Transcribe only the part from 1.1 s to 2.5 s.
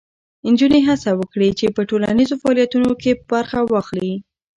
وکړي چې په ټولنیزو